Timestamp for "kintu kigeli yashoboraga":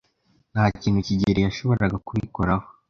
0.81-1.97